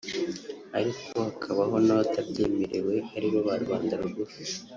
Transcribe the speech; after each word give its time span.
ariko 0.77 1.07
hakaba 1.25 1.61
n’abatabyemerewe 1.85 2.95
aribo 3.17 3.39
ba 3.47 3.53
rubanda 3.61 3.93
rugufi 4.01 4.43